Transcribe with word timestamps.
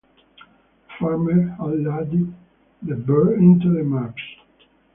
The 0.35 0.93
farmer 0.99 1.49
had 1.49 1.83
ladled 1.83 2.33
the 2.81 2.95
beer 2.95 3.37
into 3.37 3.69
the 3.71 3.83
mugs. 3.83 4.19